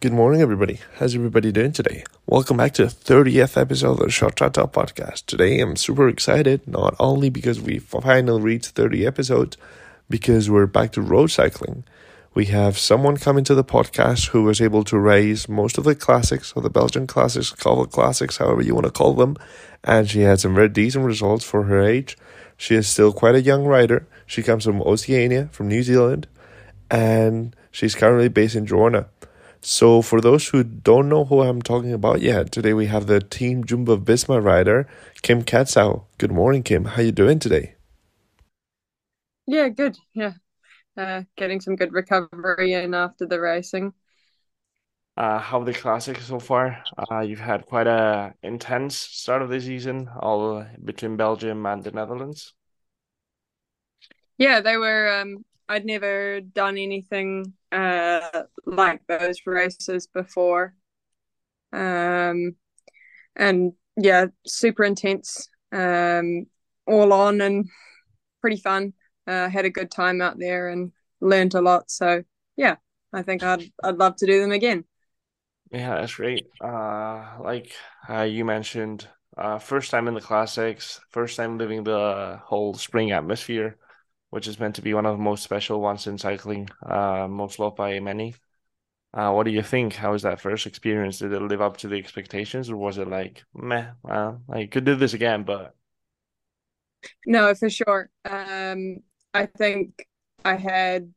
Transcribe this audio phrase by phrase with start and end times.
[0.00, 0.80] Good morning, everybody.
[0.94, 2.04] How's everybody doing today?
[2.24, 5.26] Welcome back to the 30th episode of the Short Talk podcast.
[5.26, 9.58] Today, I'm super excited, not only because we finally reached 30 episodes,
[10.08, 11.84] because we're back to road cycling.
[12.32, 15.94] We have someone coming to the podcast who was able to raise most of the
[15.94, 19.36] classics, or the Belgian classics, Cobble classics, however you want to call them,
[19.84, 22.16] and she had some very decent results for her age.
[22.56, 24.06] She is still quite a young rider.
[24.24, 26.26] She comes from Oceania, from New Zealand,
[26.90, 29.04] and she's currently based in Girona.
[29.62, 33.20] So, for those who don't know who I'm talking about yet, today we have the
[33.20, 34.86] Team Jumbo Visma rider,
[35.22, 36.04] Kim Cadzow.
[36.18, 36.84] Good morning, Kim.
[36.84, 37.74] How you doing today?
[39.46, 39.96] Yeah, good.
[40.14, 40.34] Yeah,
[40.96, 43.94] uh, getting some good recovery in after the racing.
[45.16, 46.82] Uh, how the classic so far?
[47.10, 51.90] Uh, you've had quite a intense start of the season, all between Belgium and the
[51.90, 52.54] Netherlands.
[54.38, 55.20] Yeah, they were.
[55.20, 60.74] Um, I'd never done anything uh, like those races before.
[61.72, 62.56] Um,
[63.36, 66.46] and yeah, super intense, um,
[66.86, 67.68] all on and
[68.40, 68.92] pretty fun.
[69.26, 71.90] Uh, had a good time out there and learned a lot.
[71.90, 72.24] So
[72.56, 72.76] yeah,
[73.12, 74.84] I think I'd I'd love to do them again.
[75.70, 76.46] Yeah, that's great.
[76.60, 77.72] Uh, like
[78.08, 83.12] uh, you mentioned, uh, first time in the classics, first time living the whole spring
[83.12, 83.78] atmosphere
[84.30, 87.58] which is meant to be one of the most special ones in cycling, uh, most
[87.58, 88.34] loved by many.
[89.14, 89.94] Uh, what do you think?
[89.94, 91.18] How was that first experience?
[91.18, 93.92] Did it live up to the expectations, or was it like meh?
[94.02, 95.74] Well, I could do this again, but
[97.26, 98.10] no, for sure.
[98.24, 98.98] Um,
[99.34, 100.06] I think
[100.44, 101.12] I had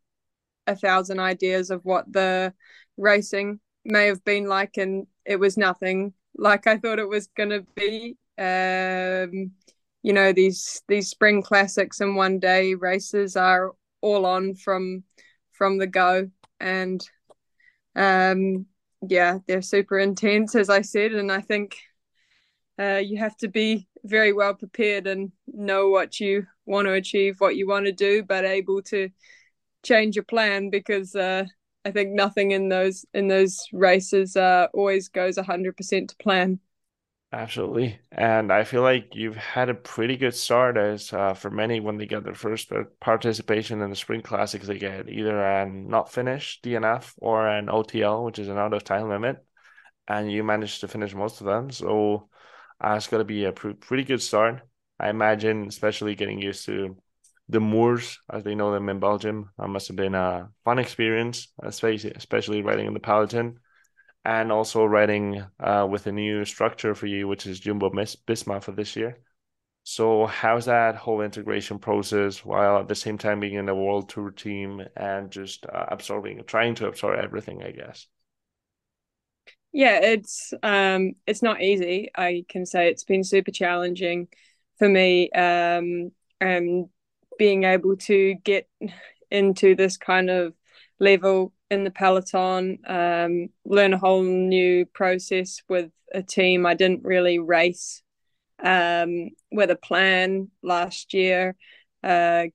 [0.68, 2.54] a thousand ideas of what the
[2.98, 7.50] racing may have been like, and it was nothing like I thought it was going
[7.50, 8.18] to be.
[8.38, 9.52] Um,
[10.04, 15.04] you know these these spring classics and one day races are all on from
[15.52, 16.30] from the go.
[16.60, 17.02] And
[17.96, 18.66] um
[19.08, 21.78] yeah they're super intense as i said and i think
[22.80, 27.40] uh, you have to be very well prepared and know what you want to achieve
[27.40, 29.10] what you want to do but able to
[29.84, 31.46] change your plan because uh,
[31.86, 36.60] i think nothing in those in those races uh, always goes 100% to plan
[37.34, 38.00] Absolutely.
[38.12, 41.98] And I feel like you've had a pretty good start as uh, for many when
[41.98, 46.64] they get their first participation in the Spring Classics, they get either an not finished
[46.64, 49.44] DNF or an OTL, which is an out of time limit.
[50.08, 51.72] And you managed to finish most of them.
[51.72, 52.30] So
[52.80, 54.62] uh, it's going to be a pr- pretty good start.
[55.00, 56.98] I imagine, especially getting used to
[57.50, 61.48] the Moors, as they know them in Belgium, that must have been a fun experience,
[61.64, 63.60] especially, especially riding in the peloton
[64.26, 68.72] and also riding uh, with a new structure for you, which is Jumbo Visma for
[68.72, 69.20] this year.
[69.84, 74.10] So, how's that whole integration process while at the same time being in a world
[74.10, 78.08] tour team and just uh, absorbing, trying to absorb everything, I guess?
[79.72, 82.10] Yeah, it's um, it's not easy.
[82.16, 84.28] I can say it's been super challenging
[84.78, 86.90] for me, um, and
[87.40, 88.70] being able to get
[89.32, 90.54] into this kind of
[91.00, 96.66] level in the peloton, um, learn a whole new process with a team.
[96.66, 98.02] I didn't really race
[98.64, 101.56] um, with a plan last year.
[102.04, 102.46] Uh,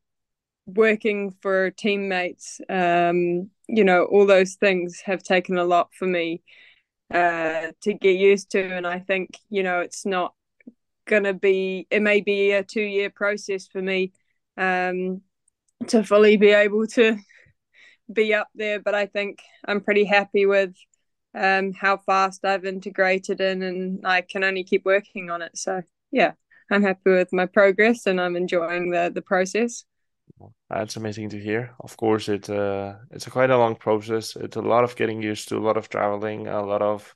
[0.67, 6.43] working for teammates, um, you know, all those things have taken a lot for me
[7.13, 8.63] uh, to get used to.
[8.63, 10.35] And I think, you know, it's not
[11.07, 14.13] going to be, it may be a two year process for me
[14.59, 15.23] um,
[15.87, 17.17] to fully be able to
[18.13, 20.75] be up there, but I think I'm pretty happy with
[21.35, 25.57] um, how fast I've integrated in, and I can only keep working on it.
[25.57, 26.33] So yeah,
[26.71, 29.85] I'm happy with my progress, and I'm enjoying the the process.
[30.71, 31.75] That's amazing to hear.
[31.81, 34.37] Of course, it uh, it's a quite a long process.
[34.37, 37.15] It's a lot of getting used to, a lot of traveling, a lot of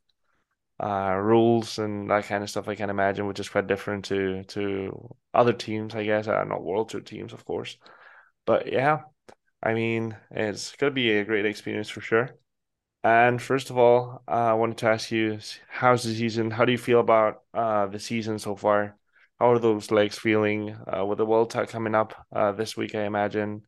[0.83, 2.69] uh, rules and that kind of stuff.
[2.69, 6.29] I can imagine, which is quite different to to other teams, I guess.
[6.29, 7.77] Uh, not world tour teams, of course.
[8.47, 9.03] But yeah,
[9.63, 12.31] I mean, it's going to be a great experience for sure.
[13.05, 15.39] And first of all, uh, I wanted to ask you,
[15.69, 16.51] how's the season?
[16.51, 18.97] How do you feel about uh, the season so far?
[19.39, 22.95] How are those legs feeling uh, with the World Cup coming up uh, this week,
[22.95, 23.63] I imagine?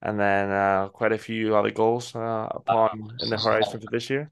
[0.00, 4.10] And then uh, quite a few other goals uh, upon in the horizon for this
[4.10, 4.30] year.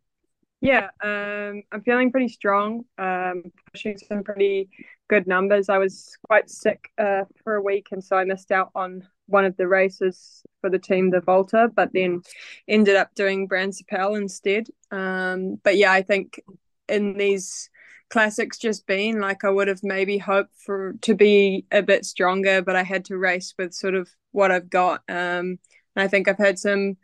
[0.62, 4.68] Yeah, um, I'm feeling pretty strong, um, pushing some pretty
[5.08, 5.68] good numbers.
[5.68, 9.56] I was quite sick for a week, and so I missed out on one of
[9.56, 12.22] the races for the team, the Volta, but then
[12.68, 14.68] ended up doing Brabantse Pijl instead.
[14.90, 16.40] Um, but yeah, I think
[16.88, 17.70] in these
[18.10, 22.60] classics just been like I would have maybe hoped for to be a bit stronger,
[22.60, 25.02] but I had to race with sort of what I've got.
[25.08, 25.58] Um,
[25.96, 26.96] I think I've had some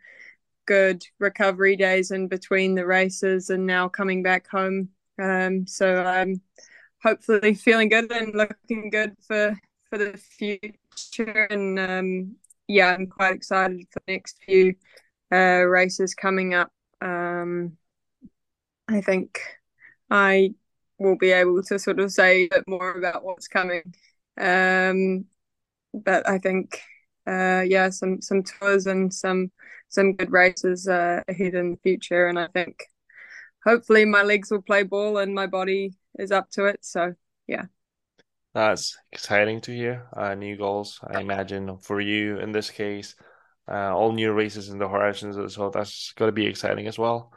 [0.65, 4.89] good recovery days in between the races and now coming back home.
[5.19, 6.41] Um, so I'm
[7.01, 9.57] hopefully feeling good and looking good for
[9.89, 10.73] for the future.
[11.19, 12.35] And um,
[12.67, 14.75] yeah, I'm quite excited for the next few
[15.31, 16.71] uh, races coming up.
[17.01, 17.77] Um,
[18.87, 19.39] I think
[20.09, 20.55] I
[20.99, 23.93] will be able to sort of say a bit more about what's coming.
[24.39, 25.25] Um,
[25.93, 26.81] but I think,
[27.27, 29.51] uh, yeah, some some tours and some
[29.89, 32.83] some good races uh, ahead in the future, and I think
[33.65, 36.85] hopefully my legs will play ball and my body is up to it.
[36.85, 37.15] So
[37.47, 37.65] yeah.
[38.57, 40.07] That's exciting to hear.
[40.17, 43.13] Uh, new goals, I imagine, for you in this case.
[43.69, 47.31] Uh, all new races in the horizons, so that's going to be exciting as well.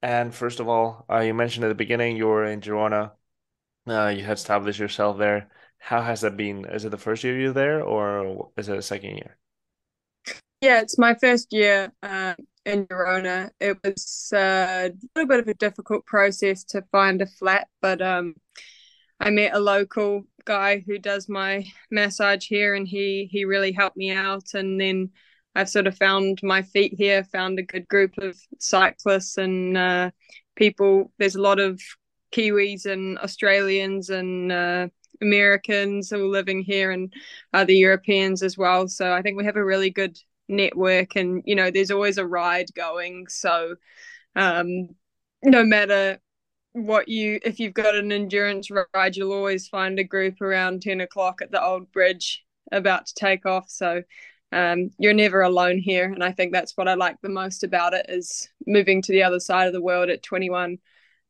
[0.00, 3.10] And first of all, uh, you mentioned at the beginning you were in Girona.
[3.86, 5.50] Uh, you had established yourself there.
[5.76, 6.64] How has that been?
[6.64, 9.36] Is it the first year you're there, or is it the second year?
[10.62, 13.50] Yeah, it's my first year uh, in Girona.
[13.60, 18.00] It was uh, a little bit of a difficult process to find a flat, but
[18.00, 18.34] um,
[19.20, 23.96] I met a local guy who does my massage here, and he he really helped
[23.96, 24.54] me out.
[24.54, 25.10] And then
[25.54, 30.10] I've sort of found my feet here, found a good group of cyclists and uh,
[30.56, 31.12] people.
[31.18, 31.80] There's a lot of
[32.32, 34.88] Kiwis and Australians and uh,
[35.20, 37.12] Americans all living here and
[37.52, 38.88] other Europeans as well.
[38.88, 40.16] So I think we have a really good
[40.48, 43.26] network, and you know, there's always a ride going.
[43.28, 43.76] So
[44.36, 44.88] um,
[45.42, 46.18] no matter
[46.72, 51.00] what you if you've got an endurance ride you'll always find a group around 10
[51.00, 53.70] o'clock at the old bridge about to take off.
[53.70, 54.02] So
[54.52, 56.04] um, you're never alone here.
[56.04, 59.22] And i think that's what i like the most about it is moving to the
[59.22, 60.78] other side of the world at 21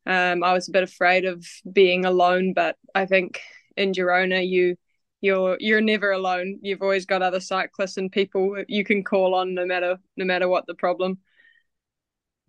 [0.06, 3.40] um, i was a bit afraid of being alone but i think
[3.76, 4.76] in girona you
[5.20, 6.58] you're you're never alone.
[6.62, 10.48] You've always got other cyclists and people you can call on no matter no matter
[10.48, 11.18] what the problem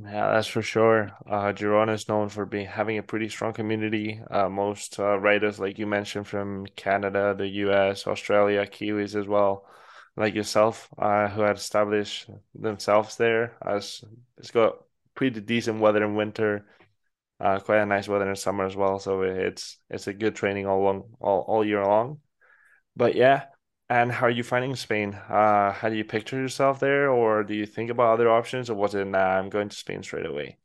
[0.02, 1.12] yeah, that's for sure.
[1.30, 4.22] Uh, Girona is known for being having a pretty strong community.
[4.32, 9.66] Uh, most uh, riders, like you mentioned, from Canada, the U.S., Australia, Kiwis as well
[10.16, 13.58] like yourself, uh, who had established themselves there.
[13.66, 14.04] As
[14.38, 14.78] it's got
[15.16, 16.66] pretty decent weather in winter,
[17.40, 19.00] uh, quite a nice weather in summer as well.
[19.00, 22.20] So it's it's a good training all long all, all year long.
[22.96, 23.46] But yeah,
[23.90, 25.16] and how are you finding Spain?
[25.30, 28.76] Uh, how do you picture yourself there, or do you think about other options, or
[28.76, 30.58] was it nah, I'm going to Spain straight away?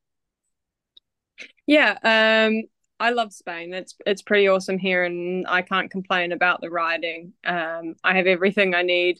[1.66, 2.62] Yeah, um,
[3.00, 3.72] I love Spain.
[3.72, 7.32] It's it's pretty awesome here, and I can't complain about the riding.
[7.44, 9.18] Um, I have everything I need,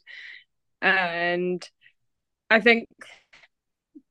[0.82, 1.66] and
[2.50, 2.88] I think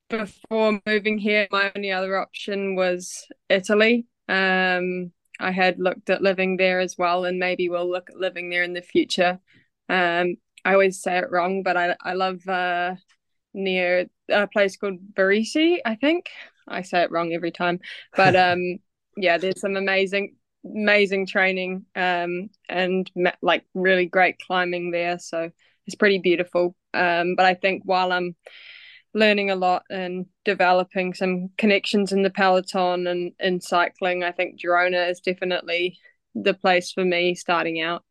[0.09, 4.05] before moving here, my only other option was Italy.
[4.27, 8.49] Um, I had looked at living there as well, and maybe we'll look at living
[8.49, 9.39] there in the future.
[9.89, 10.35] Um,
[10.65, 12.95] I always say it wrong, but I I love uh,
[13.53, 15.79] near a place called Varese.
[15.85, 16.27] I think
[16.67, 17.79] I say it wrong every time,
[18.15, 18.79] but um
[19.17, 20.35] yeah, there's some amazing
[20.65, 23.09] amazing training um, and
[23.41, 25.19] like really great climbing there.
[25.19, 25.51] So
[25.85, 26.75] it's pretty beautiful.
[26.93, 28.35] Um, but I think while I'm
[29.13, 34.59] learning a lot and developing some connections in the peloton and in cycling, I think
[34.59, 35.97] Girona is definitely
[36.33, 38.03] the place for me starting out.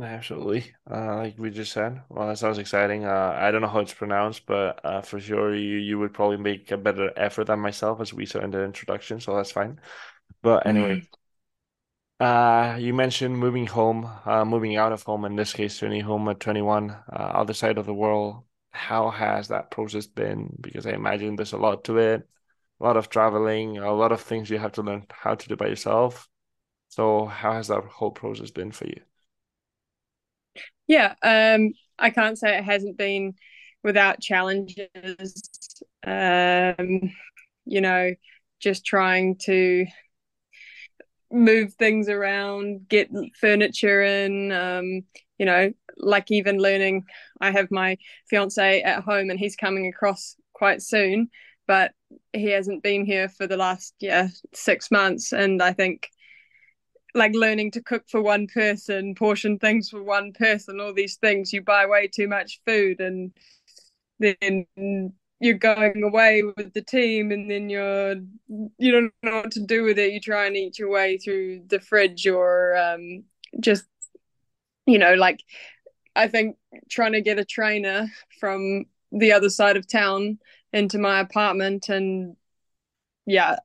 [0.00, 0.74] Absolutely.
[0.90, 2.02] Uh, like we just said.
[2.10, 3.06] Well, that sounds exciting.
[3.06, 6.36] Uh, I don't know how it's pronounced, but uh, for sure you, you would probably
[6.36, 9.80] make a better effort than myself as we saw in the introduction, so that's fine.
[10.42, 11.02] But anyway,
[12.20, 15.88] uh, you mentioned moving home, uh, moving out of home, in this case, to a
[15.88, 18.42] new home at 21, uh, other side of the world.
[18.70, 20.56] How has that process been?
[20.60, 22.28] Because I imagine there's a lot to it,
[22.80, 25.56] a lot of traveling, a lot of things you have to learn how to do
[25.56, 26.28] by yourself.
[26.90, 29.00] So how has that whole process been for you?
[30.86, 33.34] Yeah, um, I can't say it hasn't been
[33.82, 34.88] without challenges.
[36.06, 37.12] Um,
[37.64, 38.14] you know,
[38.60, 39.86] just trying to
[41.30, 43.10] move things around, get
[43.40, 45.02] furniture in, um,
[45.38, 47.04] you know, like even learning.
[47.40, 47.98] I have my
[48.30, 51.28] fiance at home and he's coming across quite soon,
[51.66, 51.92] but
[52.32, 55.32] he hasn't been here for the last, yeah, six months.
[55.32, 56.08] And I think
[57.16, 61.52] like learning to cook for one person, portion things for one person, all these things.
[61.52, 63.32] You buy way too much food and
[64.18, 64.66] then
[65.40, 68.16] you're going away with the team and then you're
[68.78, 70.12] you don't know what to do with it.
[70.12, 73.24] You try and eat your way through the fridge or um,
[73.60, 73.86] just
[74.86, 75.42] you know, like
[76.14, 76.56] I think
[76.90, 78.08] trying to get a trainer
[78.40, 80.38] from the other side of town
[80.72, 82.36] into my apartment and
[83.26, 83.56] yeah,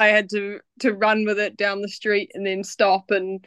[0.00, 3.44] I had to to run with it down the street and then stop and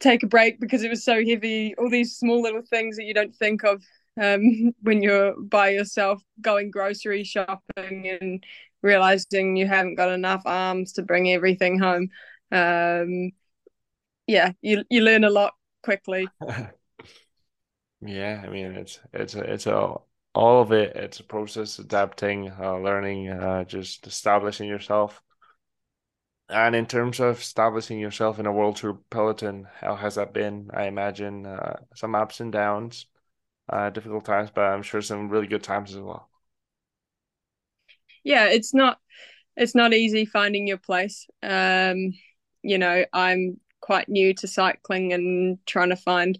[0.00, 1.74] take a break because it was so heavy.
[1.76, 3.82] All these small little things that you don't think of
[4.20, 8.44] um, when you're by yourself going grocery shopping and
[8.82, 12.08] realizing you haven't got enough arms to bring everything home.
[12.50, 13.30] Um,
[14.26, 16.28] yeah, you you learn a lot quickly.
[18.00, 19.94] yeah, I mean it's it's it's a
[20.34, 20.96] all of it.
[20.96, 25.22] It's a process, adapting, uh, learning, uh, just establishing yourself.
[26.52, 30.70] And in terms of establishing yourself in a world tour peloton, how has that been?
[30.72, 33.06] I imagine uh, some ups and downs,
[33.68, 36.30] uh, difficult times, but I'm sure some really good times as well.
[38.24, 38.98] Yeah, it's not
[39.56, 41.26] it's not easy finding your place.
[41.42, 42.14] Um,
[42.62, 46.38] you know, I'm quite new to cycling and trying to find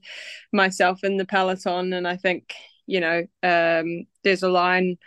[0.52, 2.54] myself in the peloton, and I think
[2.86, 4.98] you know um, there's a line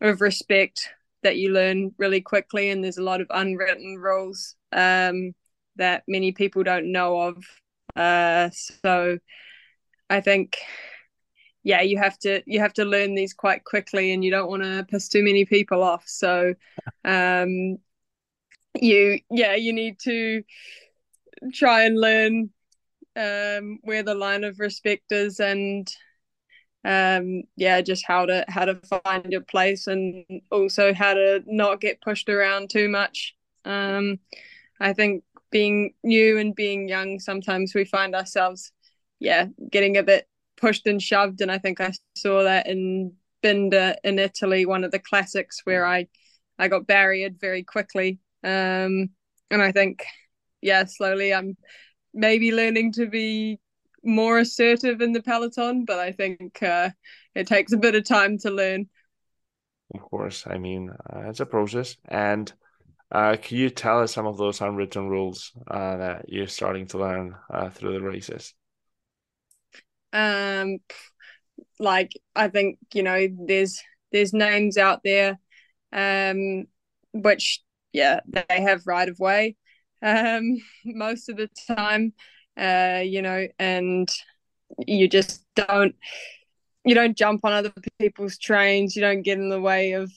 [0.00, 0.90] of respect
[1.22, 5.32] that you learn really quickly, and there's a lot of unwritten rules um,
[5.76, 7.44] that many people don't know of.
[7.96, 9.18] Uh, so
[10.08, 10.58] I think
[11.64, 14.62] yeah you have to you have to learn these quite quickly and you don't want
[14.62, 16.54] to piss too many people off so
[17.04, 17.76] um
[18.74, 20.42] you yeah you need to
[21.52, 22.50] try and learn
[23.16, 25.88] um where the line of respect is and
[26.84, 28.74] um yeah just how to how to
[29.04, 33.34] find your place and also how to not get pushed around too much.
[33.64, 34.18] Um
[34.80, 38.72] i think being new and being young sometimes we find ourselves
[39.20, 41.40] yeah getting a bit pushed and shoved.
[41.40, 43.12] And i think i saw that in
[43.44, 46.06] Binda in italy one of the classics where i
[46.58, 48.18] i got barriered very quickly.
[48.42, 49.10] Um
[49.50, 50.04] and i think
[50.60, 51.56] yeah slowly i'm
[52.14, 53.60] maybe learning to be
[54.04, 56.90] more assertive in the peloton, but I think uh,
[57.34, 58.88] it takes a bit of time to learn.
[59.94, 62.52] Of course, I mean uh, it's a process, and
[63.10, 66.98] uh, can you tell us some of those unwritten rules uh, that you're starting to
[66.98, 68.54] learn uh, through the races?
[70.12, 70.78] Um,
[71.78, 73.82] like I think you know, there's
[74.12, 75.38] there's names out there,
[75.92, 76.66] um,
[77.12, 79.56] which yeah, they have right of way,
[80.02, 82.14] um, most of the time
[82.56, 84.08] uh, you know, and
[84.86, 85.94] you just don't
[86.84, 90.10] you don't jump on other people's trains, you don't get in the way of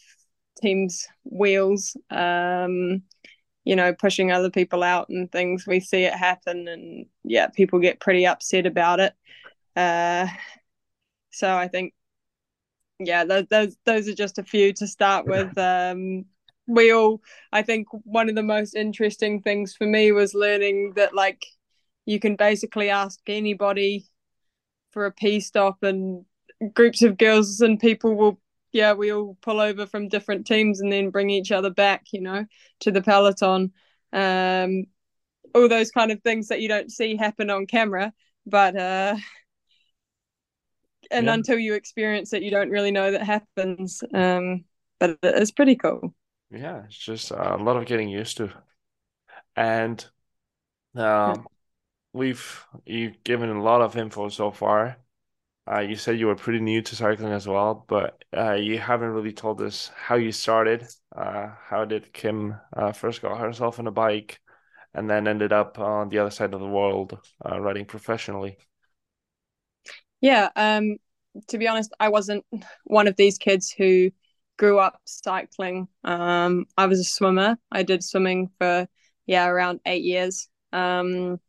[0.62, 3.04] teams' wheels, um,
[3.63, 5.68] you know, pushing other people out and things.
[5.68, 9.13] We see it happen, and yeah, people get pretty upset about it.
[9.75, 10.27] Uh,
[11.32, 11.94] so I think,
[13.00, 15.56] yeah, those, those those are just a few to start with.
[15.58, 16.25] Um,
[16.68, 21.13] we all, I think, one of the most interesting things for me was learning that
[21.13, 21.46] like
[22.05, 24.05] you can basically ask anybody
[24.91, 26.25] for a pee stop and
[26.74, 28.39] groups of girls and people will
[28.71, 32.21] yeah we all pull over from different teams and then bring each other back you
[32.21, 32.45] know
[32.79, 33.71] to the peloton.
[34.13, 34.85] Um
[35.53, 38.13] all those kind of things that you don't see happen on camera
[38.45, 39.15] but uh
[41.12, 41.33] and yeah.
[41.33, 44.01] until you experience it you don't really know that happens.
[44.13, 44.63] Um
[45.00, 46.13] but it's pretty cool.
[46.51, 48.50] Yeah it's just a lot of getting used to.
[49.57, 50.05] And
[50.95, 51.45] um
[52.15, 54.98] we've you've given a lot of info so far.
[55.69, 59.10] Uh, you said you were pretty new to cycling as well, but uh, you haven't
[59.10, 60.88] really told us how you started.
[61.15, 64.39] Uh, how did Kim uh, first got herself on a bike,
[64.93, 68.57] and then ended up on the other side of the world uh, riding professionally?
[70.22, 70.98] Yeah, um,
[71.50, 72.45] to be honest, I wasn't
[72.86, 74.12] one of these kids who
[74.57, 75.88] grew up cycling.
[76.03, 77.57] Um, I was a swimmer.
[77.72, 78.88] I did swimming for
[79.25, 80.48] yeah around eight years.
[80.72, 81.39] Um,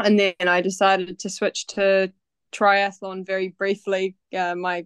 [0.00, 2.12] and then I decided to switch to
[2.52, 4.16] triathlon very briefly.
[4.36, 4.84] Uh, my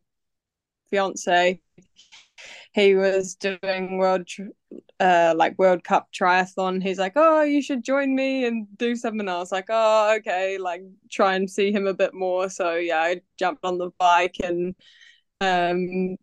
[0.90, 1.60] fiance,
[2.74, 4.28] he was doing world,
[5.00, 6.82] uh, like World Cup triathlon.
[6.82, 10.58] He's like, "Oh, you should join me and do something." I was like, "Oh, okay."
[10.58, 12.48] Like, try and see him a bit more.
[12.48, 14.74] So yeah, I jumped on the bike and,
[15.40, 16.16] um,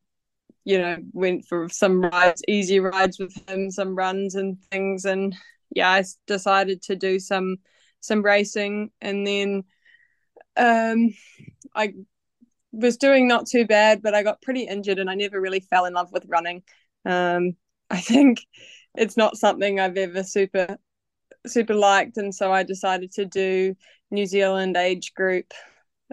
[0.65, 5.35] you know, went for some rides, easy rides with him, some runs and things, and
[5.75, 7.57] yeah, I decided to do some
[7.99, 9.63] some racing, and then
[10.57, 11.13] um,
[11.75, 11.93] I
[12.71, 15.85] was doing not too bad, but I got pretty injured, and I never really fell
[15.85, 16.63] in love with running.
[17.05, 17.55] Um,
[17.89, 18.45] I think
[18.95, 20.77] it's not something I've ever super
[21.47, 23.75] super liked, and so I decided to do
[24.11, 25.53] New Zealand age group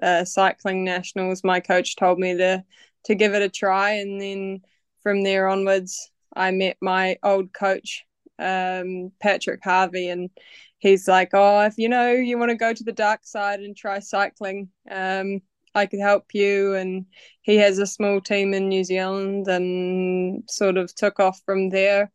[0.02, 1.44] uh, cycling nationals.
[1.44, 2.64] My coach told me to
[3.04, 4.62] to give it a try, and then
[5.02, 8.05] from there onwards, I met my old coach,
[8.38, 10.30] um, Patrick Harvey, and
[10.78, 13.76] he's like, oh, if you know you want to go to the dark side and
[13.76, 15.40] try cycling, um,
[15.74, 16.74] I could help you.
[16.74, 17.06] And
[17.42, 22.10] he has a small team in New Zealand and sort of took off from there.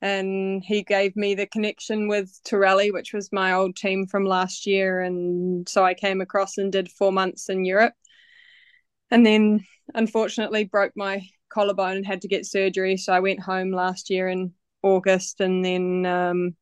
[0.00, 4.66] And he gave me the connection with Torelli, which was my old team from last
[4.66, 5.00] year.
[5.00, 7.94] And so I came across and did four months in Europe.
[9.10, 9.64] and then
[9.94, 12.96] unfortunately broke my collarbone and had to get surgery.
[12.96, 16.56] So I went home last year in August, and then um,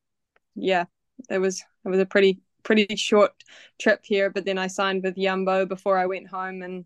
[0.54, 0.87] yeah,
[1.30, 3.32] it was it was a pretty pretty short
[3.80, 4.30] trip here.
[4.30, 6.85] But then I signed with Jumbo before I went home, and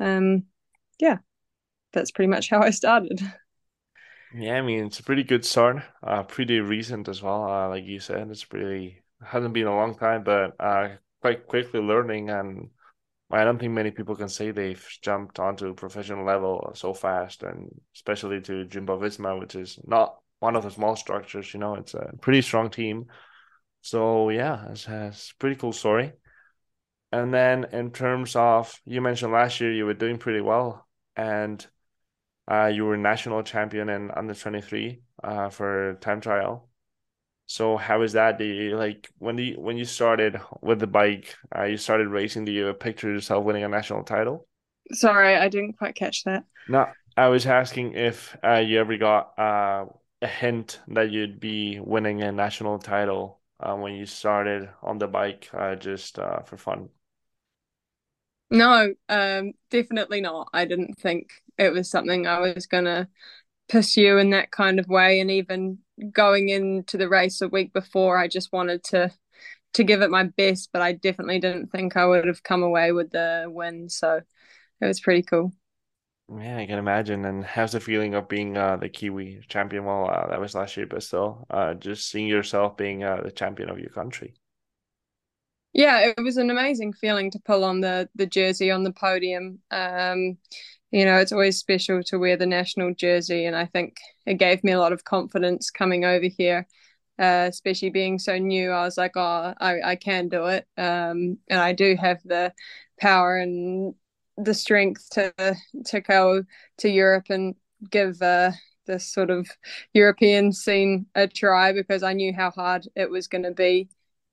[0.00, 0.44] um,
[1.00, 1.18] yeah,
[1.92, 3.20] that's pretty much how I started.
[4.30, 5.82] Yeah, I mean it's a pretty good start.
[6.02, 7.44] Uh, pretty recent as well.
[7.50, 11.80] Uh, like you said, it's pretty hasn't been a long time, but uh, quite quickly
[11.80, 12.70] learning and
[13.30, 17.80] I don't think many people can say they've jumped onto professional level so fast, and
[17.94, 21.52] especially to Jumbo Visma, which is not one of the small structures.
[21.52, 23.06] You know, it's a pretty strong team.
[23.82, 26.12] So yeah, it's, it's a pretty cool story.
[27.10, 31.66] And then in terms of you mentioned last year you were doing pretty well, and
[32.50, 36.68] uh, you were national champion in under twenty three uh, for time trial.
[37.46, 38.38] So how is that?
[38.38, 41.34] Do you like when you when you started with the bike?
[41.56, 42.44] Uh, you started racing.
[42.44, 44.46] Do you picture yourself winning a national title?
[44.92, 46.44] Sorry, I didn't quite catch that.
[46.68, 49.86] No, I was asking if uh, you ever got uh,
[50.22, 55.08] a hint that you'd be winning a national title uh, when you started on the
[55.08, 56.90] bike, uh, just uh, for fun.
[58.50, 60.48] No, um, definitely not.
[60.54, 63.08] I didn't think it was something I was gonna
[63.68, 65.78] pursue in that kind of way, and even
[66.12, 69.12] going into the race a week before, I just wanted to
[69.74, 72.92] to give it my best, but I definitely didn't think I would have come away
[72.92, 73.88] with the win.
[73.90, 74.22] So
[74.82, 75.52] it was pretty cool.
[76.34, 77.24] Yeah, I can imagine.
[77.26, 79.84] And how's the feeling of being uh, the Kiwi champion?
[79.84, 83.30] Well, uh, that was last year, but still, uh, just seeing yourself being uh, the
[83.32, 84.34] champion of your country.
[85.72, 89.60] Yeah, it was an amazing feeling to pull on the the jersey on the podium.
[89.70, 90.38] Um,
[90.90, 93.44] you know, it's always special to wear the national jersey.
[93.44, 96.66] And I think it gave me a lot of confidence coming over here,
[97.18, 98.70] uh, especially being so new.
[98.70, 100.66] I was like, oh, I, I can do it.
[100.78, 102.54] Um, and I do have the
[102.98, 103.94] power and
[104.42, 105.32] the strength to
[105.86, 106.44] to go
[106.78, 107.54] to Europe and
[107.90, 108.52] give uh,
[108.86, 109.48] this sort of
[109.92, 113.88] European scene a try because I knew how hard it was going to be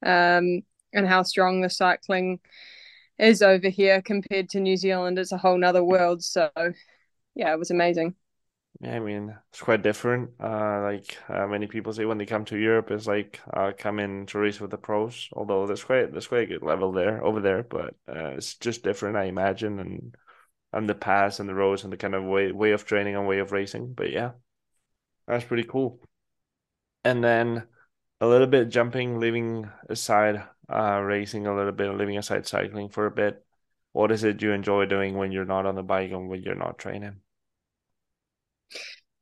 [0.05, 0.61] um,
[0.93, 2.39] and how strong the cycling
[3.19, 5.19] is over here compared to New Zealand.
[5.19, 6.23] It's a whole nother world.
[6.23, 6.49] So
[7.35, 8.15] yeah, it was amazing.
[8.81, 10.31] Yeah, I mean it's quite different.
[10.39, 13.99] Uh, like uh, many people say when they come to Europe, it's like uh, come
[13.99, 15.29] in to race with the pros.
[15.33, 18.83] Although there's quite there's quite a good level there over there, but uh, it's just
[18.83, 20.15] different, I imagine, and
[20.73, 23.27] and the paths and the roads and the kind of way way of training and
[23.27, 23.93] way of racing.
[23.93, 24.33] But yeah,
[25.27, 26.01] that's pretty cool.
[27.05, 27.67] And then
[28.21, 33.05] a little bit jumping, leaving aside uh, racing a little bit, leaving aside cycling for
[33.05, 33.45] a bit.
[33.93, 36.55] What is it you enjoy doing when you're not on the bike and when you're
[36.55, 37.21] not training?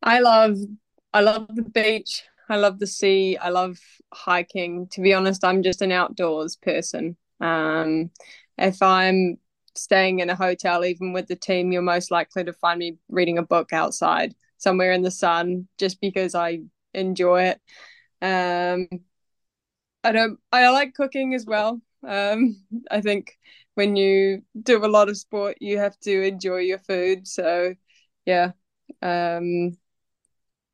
[0.01, 0.57] I love
[1.13, 2.23] I love the beach.
[2.49, 3.37] I love the sea.
[3.37, 3.77] I love
[4.13, 4.87] hiking.
[4.89, 7.17] To be honest, I'm just an outdoors person.
[7.39, 8.11] Um,
[8.57, 9.37] if I'm
[9.75, 13.37] staying in a hotel, even with the team, you're most likely to find me reading
[13.37, 16.59] a book outside somewhere in the sun, just because I
[16.93, 17.61] enjoy it.
[18.21, 18.87] Um,
[20.03, 20.39] I don't.
[20.51, 21.81] I like cooking as well.
[22.05, 22.57] Um,
[22.91, 23.37] I think
[23.75, 27.27] when you do a lot of sport, you have to enjoy your food.
[27.27, 27.75] So,
[28.25, 28.51] yeah,
[29.01, 29.77] um,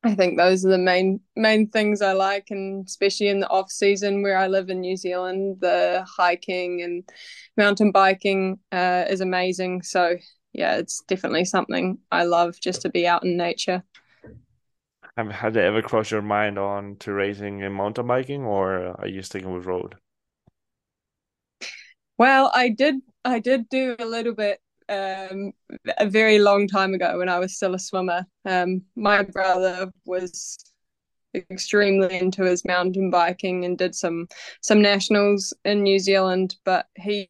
[0.04, 3.70] I think those are the main main things I like, and especially in the off
[3.70, 7.04] season where I live in New Zealand, the hiking and
[7.58, 9.82] mountain biking uh, is amazing.
[9.82, 10.16] So,
[10.54, 13.84] yeah, it's definitely something I love just to be out in nature.
[15.18, 19.08] Have had it ever crossed your mind on to racing and mountain biking, or are
[19.08, 19.96] you sticking with road?
[22.18, 22.96] Well, I did.
[23.26, 25.54] I did do a little bit um,
[25.98, 28.26] a very long time ago when I was still a swimmer.
[28.46, 30.58] Um, my brother was
[31.36, 34.28] extremely into his mountain biking and did some
[34.62, 37.30] some nationals in New Zealand, but he.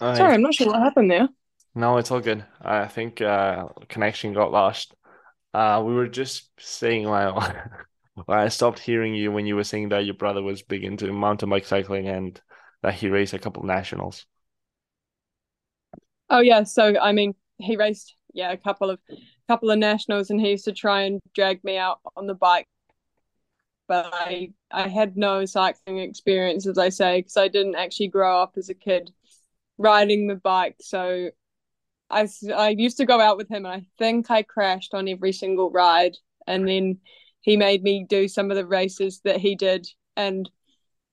[0.00, 1.28] Sorry, I'm not sure what happened there.
[1.74, 2.44] No, it's all good.
[2.60, 4.94] I think uh, connection got lost.
[5.52, 7.52] Uh, we were just saying while
[8.28, 11.50] I stopped hearing you when you were saying that your brother was big into mountain
[11.50, 12.40] bike cycling and
[12.82, 14.26] that he raced a couple nationals.
[16.30, 18.98] Oh yeah, so I mean, he raced yeah a couple of
[19.48, 22.66] couple of nationals, and he used to try and drag me out on the bike,
[23.86, 28.40] but I I had no cycling experience, as I say, because I didn't actually grow
[28.42, 29.10] up as a kid
[29.78, 30.76] riding the bike.
[30.80, 31.30] So
[32.10, 35.32] I, I used to go out with him and I think I crashed on every
[35.32, 36.16] single ride.
[36.46, 36.98] And then
[37.42, 39.88] he made me do some of the races that he did.
[40.16, 40.50] And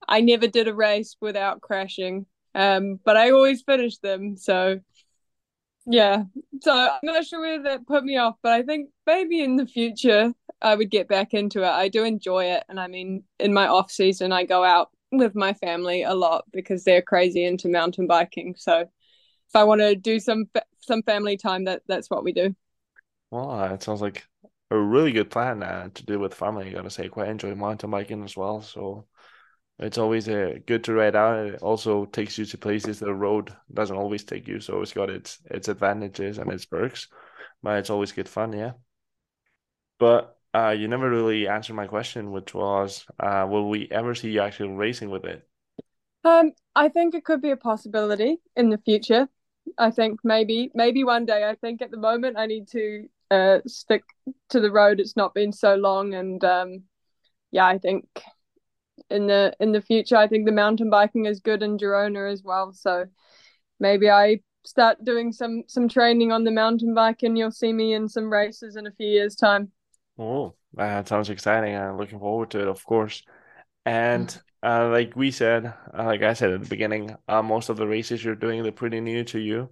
[0.08, 2.26] I never did a race without crashing.
[2.54, 4.36] Um, but I always finished them.
[4.36, 4.80] So
[5.86, 6.24] yeah.
[6.60, 9.66] So I'm not sure whether that put me off, but I think maybe in the
[9.66, 11.68] future I would get back into it.
[11.68, 12.64] I do enjoy it.
[12.68, 16.44] And I mean, in my off season, I go out with my family a lot
[16.52, 18.54] because they're crazy into mountain biking.
[18.58, 22.54] So if I want to do some some family time, that that's what we do.
[23.30, 24.24] Well, uh, it sounds like
[24.70, 26.68] a really good plan uh, to do with family.
[26.68, 28.62] I gotta say, quite enjoy mountain biking as well.
[28.62, 29.06] So
[29.78, 31.46] it's always uh, good to ride out.
[31.46, 34.60] It also takes you to places the road doesn't always take you.
[34.60, 37.08] So it's got its its advantages and its perks,
[37.62, 38.52] but it's always good fun.
[38.52, 38.72] Yeah.
[39.98, 44.30] But uh, you never really answered my question, which was, uh, will we ever see
[44.30, 45.46] you actually racing with it?
[46.24, 49.28] Um, I think it could be a possibility in the future.
[49.78, 51.48] I think maybe maybe one day.
[51.48, 54.02] I think at the moment I need to uh, stick
[54.50, 55.00] to the road.
[55.00, 56.82] It's not been so long, and um,
[57.50, 58.06] yeah, I think
[59.10, 62.42] in the in the future, I think the mountain biking is good in Girona as
[62.42, 62.72] well.
[62.72, 63.06] So
[63.78, 67.94] maybe I start doing some some training on the mountain bike, and you'll see me
[67.94, 69.70] in some races in a few years' time.
[70.18, 71.74] Oh, that sounds exciting.
[71.76, 73.22] I'm looking forward to it, of course.
[73.84, 77.76] And uh, like we said, uh, like I said at the beginning, uh, most of
[77.76, 79.70] the races you're doing they're pretty new to you.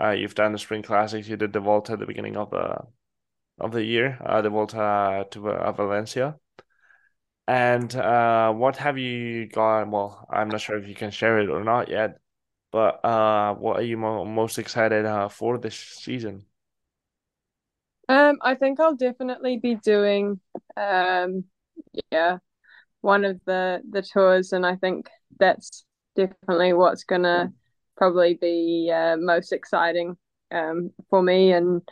[0.00, 1.28] Uh, you've done the Spring Classics.
[1.28, 2.78] You did the Volta at the beginning of the
[3.60, 6.36] of the year, uh, the Volta to uh, Valencia.
[7.46, 9.88] And uh, what have you got?
[9.90, 12.18] Well, I'm not sure if you can share it or not yet,
[12.72, 16.46] but uh, what are you mo most excited uh, for this season?
[18.08, 20.40] Um, I think I'll definitely be doing,
[20.76, 21.44] um,
[22.12, 22.38] yeah,
[23.02, 25.84] one of the the tours, and I think that's
[26.16, 27.52] definitely what's gonna
[27.96, 30.16] probably be uh, most exciting
[30.52, 31.52] um, for me.
[31.52, 31.82] And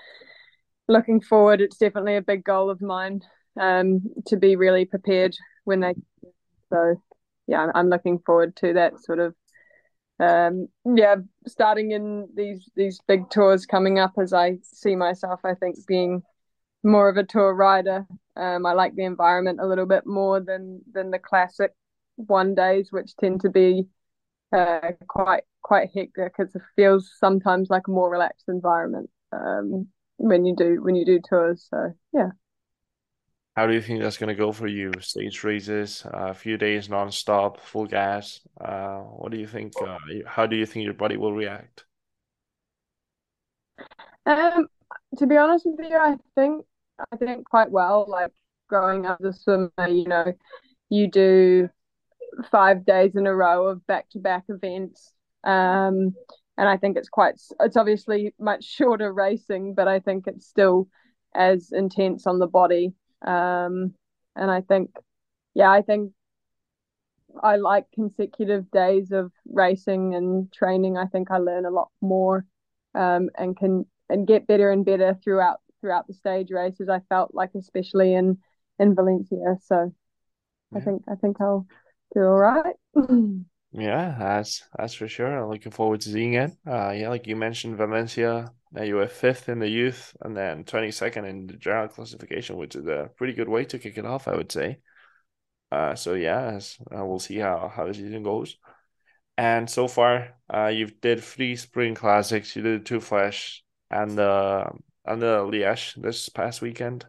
[0.88, 3.22] looking forward, it's definitely a big goal of mine
[3.60, 5.34] um, to be really prepared
[5.64, 5.94] when they.
[6.70, 7.02] So,
[7.46, 9.34] yeah, I'm looking forward to that sort of.
[10.20, 15.54] Um, yeah, starting in these these big tours coming up as I see myself, I
[15.54, 16.22] think being
[16.82, 18.06] more of a tour rider.
[18.36, 21.72] Um, I like the environment a little bit more than than the classic
[22.16, 23.88] one days, which tend to be
[24.52, 26.14] uh, quite quite hectic.
[26.14, 29.88] Because it feels sometimes like a more relaxed environment um,
[30.18, 31.66] when you do when you do tours.
[31.68, 32.30] So yeah.
[33.54, 34.92] How do you think that's gonna go for you?
[35.00, 38.40] Stage races, uh, a few days non-stop, full gas.
[38.60, 39.74] Uh, what do you think?
[39.80, 41.84] Uh, how do you think your body will react?
[44.24, 44.68] Um,
[45.18, 46.64] to be honest with you, I think
[47.12, 48.06] I think quite well.
[48.08, 48.30] Like
[48.68, 50.32] growing up as a swimmer, you know,
[50.88, 51.68] you do
[52.50, 55.12] five days in a row of back to back events.
[55.44, 56.14] Um,
[56.56, 60.88] and I think it's quite, it's obviously much shorter racing, but I think it's still
[61.34, 62.94] as intense on the body.
[63.24, 63.94] Um,
[64.36, 64.90] and I think,
[65.54, 66.12] yeah, I think
[67.42, 70.96] I like consecutive days of racing and training.
[70.96, 72.44] I think I learn a lot more
[72.94, 76.88] um, and can and get better and better throughout throughout the stage races.
[76.88, 78.38] I felt like, especially in
[78.78, 79.56] in Valencia.
[79.62, 79.92] So
[80.72, 80.78] yeah.
[80.78, 81.66] I think I think I'll
[82.14, 82.76] do all right.
[83.72, 85.38] yeah, that's that's for sure.
[85.38, 86.52] I'm looking forward to seeing it.
[86.66, 88.52] Uh, yeah, like you mentioned, Valencia.
[88.72, 92.56] Now you were fifth in the youth, and then twenty second in the general classification,
[92.56, 94.78] which is a pretty good way to kick it off, I would say.
[95.70, 96.58] Uh, so yeah,
[96.94, 98.56] uh, we'll see how how the season goes.
[99.36, 102.56] And so far, uh, you've did three spring classics.
[102.56, 104.70] You did two Flèche and the
[105.04, 107.06] and the Liège this past weekend.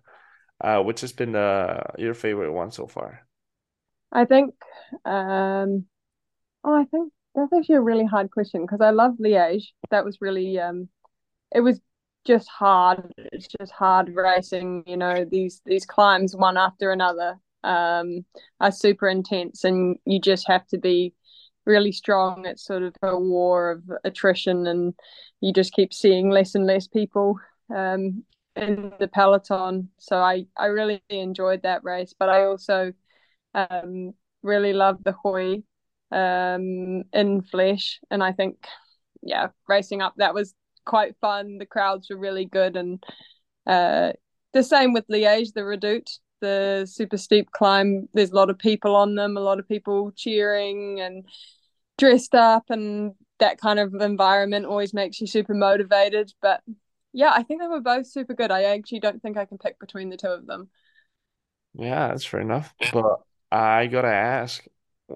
[0.62, 3.28] Uh, which has been uh, your favorite one so far?
[4.13, 4.54] I think,
[5.04, 5.86] um,
[6.63, 9.65] oh, I think that's actually a really hard question because I love Liège.
[9.89, 10.88] That was really, um,
[11.54, 11.80] it was
[12.26, 13.13] just hard.
[13.18, 14.84] It's just hard racing.
[14.88, 18.26] You know, these these climbs one after another um,
[18.60, 21.13] are super intense, and you just have to be
[21.66, 22.46] really strong.
[22.46, 24.94] It's sort of a war of attrition, and
[25.42, 27.39] you just keep seeing less and less people
[27.74, 28.24] um,
[28.56, 29.89] in the peloton.
[29.98, 32.94] So I, I really enjoyed that race, but I also
[33.54, 35.63] um, really loved the Huy
[36.12, 37.98] um, in Flèche.
[38.12, 38.66] And I think,
[39.22, 40.54] yeah, racing up, that was
[40.86, 41.58] quite fun.
[41.58, 42.76] The crowds were really good.
[42.76, 43.04] And
[43.65, 44.13] uh,
[44.54, 48.08] the same with Liège, the Redoute, the super steep climb.
[48.13, 51.26] There's a lot of people on them, a lot of people cheering and
[51.98, 56.32] dressed up and that kind of environment always makes you super motivated.
[56.41, 56.62] But
[57.12, 58.52] yeah, I think they were both super good.
[58.52, 60.69] I actually don't think I can pick between the two of them.
[61.74, 62.74] Yeah, that's fair enough.
[62.91, 63.19] But
[63.52, 64.65] I gotta ask,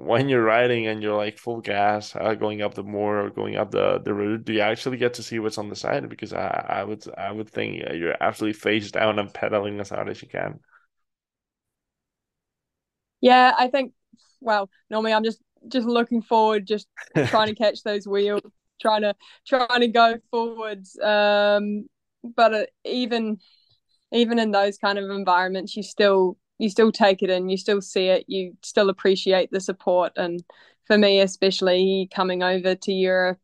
[0.06, 3.56] when you're riding and you're like full gas, uh, going up the Mur or going
[3.58, 6.08] up the the route, do you actually get to see what's on the side?
[6.10, 10.10] Because I I would I would think you're absolutely face down and pedaling as hard
[10.10, 10.60] as you can.
[13.22, 13.94] Yeah, I think.
[14.42, 16.88] Well, normally I'm just just looking forward, just
[17.26, 18.42] trying to catch those wheels
[18.80, 19.16] trying to
[19.48, 20.98] trying to go forwards.
[21.00, 21.88] Um,
[22.36, 23.40] but uh, even
[24.12, 27.82] even in those kind of environments, you still you still take it in, you still
[27.82, 30.14] see it, you still appreciate the support.
[30.16, 30.44] And
[30.86, 33.40] for me, especially coming over to Europe,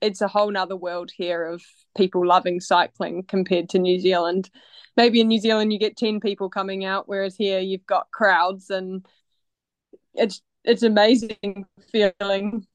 [0.00, 1.62] it's a whole nother world here of
[1.96, 4.50] people loving cycling compared to New Zealand.
[4.96, 8.70] Maybe in New Zealand you get 10 people coming out, whereas here you've got crowds
[8.70, 9.06] and
[10.14, 12.66] it's it's amazing feeling.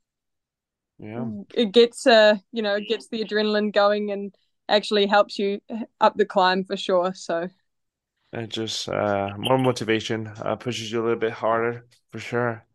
[0.97, 1.25] Yeah.
[1.53, 4.35] It gets uh you know, it gets the adrenaline going and
[4.67, 5.61] actually helps you
[6.01, 7.13] up the climb for sure.
[7.13, 7.47] So
[8.33, 12.65] it just uh more motivation, uh, pushes you a little bit harder for sure.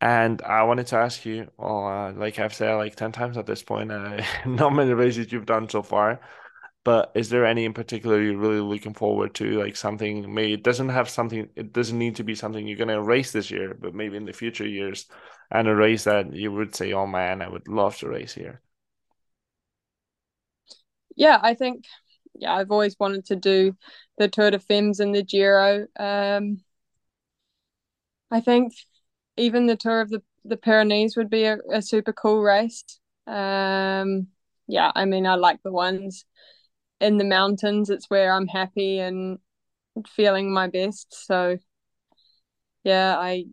[0.00, 3.62] And I wanted to ask you, uh, like I've said like 10 times at this
[3.62, 6.20] point, uh, not many races you've done so far,
[6.84, 9.58] but is there any in particular you're really looking forward to?
[9.60, 12.88] Like something, maybe it doesn't have something, it doesn't need to be something you're going
[12.88, 15.06] to race this year, but maybe in the future years,
[15.50, 18.62] and a race that you would say, oh man, I would love to race here.
[21.16, 21.84] Yeah, I think,
[22.34, 23.76] yeah, I've always wanted to do
[24.18, 25.86] the Tour de Femmes and the Giro.
[25.98, 26.62] Um,
[28.30, 28.72] I think
[29.36, 32.84] even the tour of the the Pyrenees would be a, a super cool race.
[33.28, 34.28] Um,
[34.66, 36.24] yeah, I mean, I like the ones
[37.00, 37.90] in the mountains.
[37.90, 39.38] It's where I'm happy and
[40.08, 41.08] feeling my best.
[41.26, 41.58] So,
[42.84, 43.46] yeah, I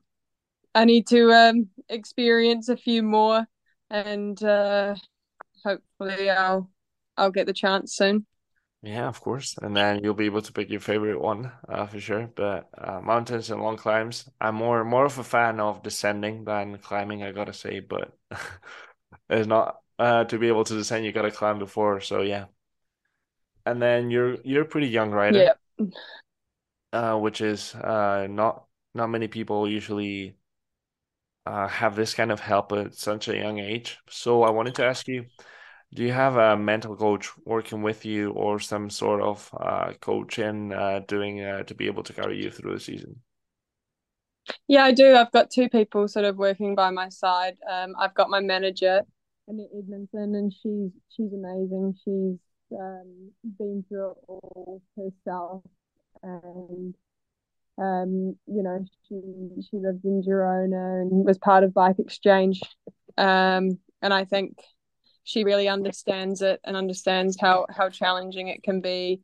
[0.76, 3.48] I need to um, experience a few more,
[3.90, 4.96] and uh,
[5.66, 6.72] hopefully, I'll
[7.18, 8.28] I'll get the chance soon.
[8.82, 9.58] Yeah, of course.
[9.62, 12.28] And then you'll be able to pick your favorite one uh, for sure.
[12.28, 16.78] But uh, mountains and long climbs, I'm more more of a fan of descending than
[16.78, 17.82] climbing, I gotta say.
[17.82, 18.18] But
[19.30, 22.00] it's not uh, to be able to descend, you gotta climb before.
[22.02, 22.46] So yeah.
[23.66, 25.38] And then you're you're a pretty young rider.
[25.38, 25.54] Yeah.
[26.92, 28.66] Uh, which is uh not
[28.96, 30.36] not many people usually
[31.46, 33.98] uh have this kind of help at such a young age.
[34.10, 35.26] So I wanted to ask you
[35.94, 40.72] do you have a mental coach working with you or some sort of uh, coaching
[40.72, 43.22] uh, doing uh, to be able to carry you through the season?
[44.68, 45.16] Yeah, I do.
[45.16, 47.58] I've got two people sort of working by my side.
[47.70, 49.02] Um, I've got my manager,
[49.48, 51.96] Annette Edmondson, and she's she's amazing.
[52.04, 52.40] She's
[52.78, 55.64] um, been through it all herself,
[56.24, 56.96] and
[57.80, 59.22] um, you know, she
[59.70, 62.62] she lives in Girona and was part of Bike Exchange.
[63.18, 64.58] Um, and I think
[65.24, 69.22] she really understands it and understands how how challenging it can be.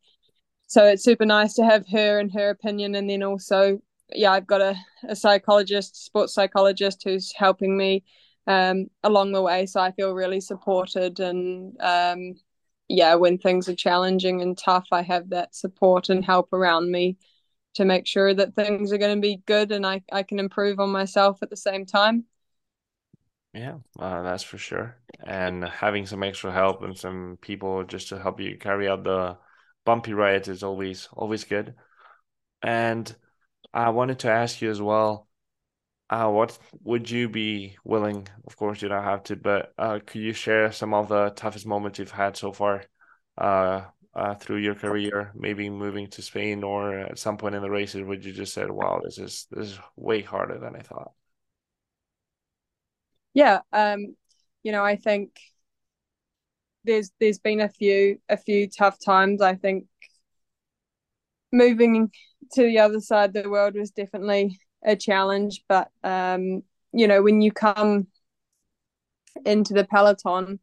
[0.67, 3.79] So it's super nice to have her and her opinion, and then also,
[4.13, 4.75] yeah, I've got a,
[5.07, 8.03] a psychologist, sports psychologist, who's helping me
[8.47, 9.65] um, along the way.
[9.65, 12.35] So I feel really supported, and um,
[12.87, 17.17] yeah, when things are challenging and tough, I have that support and help around me
[17.75, 20.79] to make sure that things are going to be good and I, I can improve
[20.79, 22.25] on myself at the same time.
[23.55, 24.97] Yeah, uh, that's for sure.
[25.25, 29.37] And having some extra help and some people just to help you carry out the
[29.85, 31.75] bumpy ride is always always good.
[32.63, 33.15] And
[33.73, 35.27] I wanted to ask you as well,
[36.09, 38.27] uh, what would you be willing?
[38.47, 41.67] Of course, you don't have to, but uh, could you share some of the toughest
[41.67, 42.83] moments you've had so far,
[43.37, 45.31] uh, uh, through your career?
[45.35, 48.71] Maybe moving to Spain, or at some point in the races, would you just said,
[48.71, 51.13] "Wow, this is this is way harder than I thought."
[53.35, 54.15] Yeah, um,
[54.63, 55.31] you know, I think
[56.85, 59.41] there's there's been a few a few tough times.
[59.41, 59.85] I think
[61.51, 62.11] moving
[62.53, 67.21] to the other side of the world was definitely a challenge, but um, you know,
[67.21, 68.07] when you come
[69.45, 70.59] into the peloton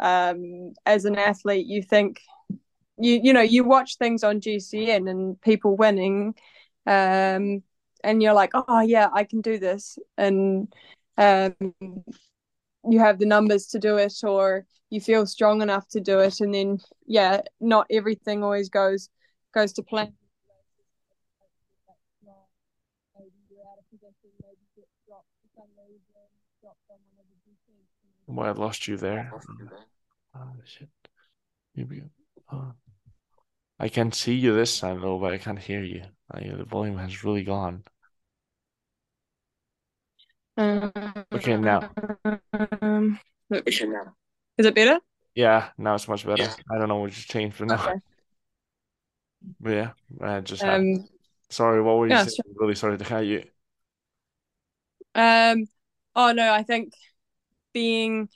[0.00, 2.20] um, as an athlete, you think
[2.98, 6.34] you you know you watch things on GCN and people winning,
[6.86, 7.62] um,
[8.04, 10.72] and you're like, oh yeah, I can do this, and
[11.22, 11.54] um,
[12.90, 16.40] you have the numbers to do it or you feel strong enough to do it
[16.40, 19.08] and then yeah not everything always goes
[19.54, 20.12] goes to plan
[28.26, 29.30] well, I lost you there.
[30.34, 30.88] Oh, shit.
[31.74, 32.10] Here we go.
[32.50, 32.72] Oh.
[33.78, 36.02] I can see you this time though, but I can't hear you.
[36.32, 37.84] the volume has really gone.
[40.58, 41.90] Okay, now.
[42.80, 43.18] Um,
[43.50, 44.98] is it better?
[45.34, 46.48] Yeah, now it's much better.
[46.70, 47.82] I don't know what just changed for now.
[47.82, 48.00] Okay.
[49.60, 51.08] But yeah, I just um,
[51.48, 52.36] sorry, what were you yeah, saying?
[52.36, 52.54] Sure.
[52.56, 53.44] Really sorry to cut you.
[55.14, 55.66] Um
[56.14, 56.92] oh no, I think
[57.72, 58.28] being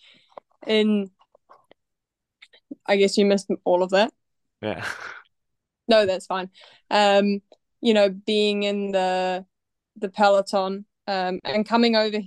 [0.66, 1.10] in
[2.86, 4.12] I guess you missed all of that.
[4.62, 4.84] Yeah.
[5.88, 6.50] No, that's fine.
[6.90, 7.40] Um,
[7.80, 9.46] you know, being in the
[9.96, 12.18] the peloton um, and coming over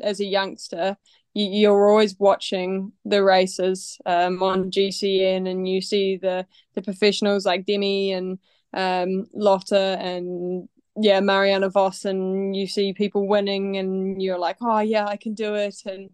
[0.00, 0.96] as a youngster,
[1.34, 7.44] you, are always watching the races um, on GCN, and you see the the professionals
[7.44, 8.38] like Demi and
[8.72, 14.80] um, Lotta and yeah Marianne Vos, and you see people winning, and you're like, oh
[14.80, 16.10] yeah, I can do it, and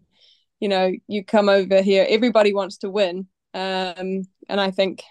[0.59, 3.27] you know, you come over here, everybody wants to win.
[3.53, 5.03] Um, and I think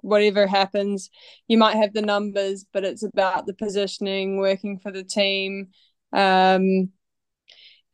[0.00, 1.08] whatever happens,
[1.46, 5.68] you might have the numbers, but it's about the positioning, working for the team.
[6.12, 6.90] Um,